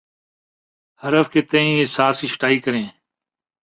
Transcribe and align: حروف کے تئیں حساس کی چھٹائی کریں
حروف 1.03 1.29
کے 1.33 1.41
تئیں 1.41 1.81
حساس 1.81 2.19
کی 2.21 2.27
چھٹائی 2.27 2.59
کریں 2.59 2.85